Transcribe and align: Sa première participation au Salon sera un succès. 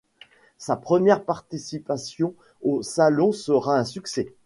Sa 0.57 0.77
première 0.77 1.23
participation 1.25 2.33
au 2.63 2.81
Salon 2.81 3.31
sera 3.31 3.77
un 3.77 3.85
succès. 3.85 4.33